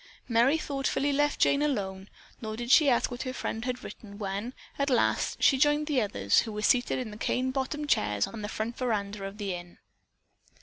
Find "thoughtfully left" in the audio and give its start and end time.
0.57-1.39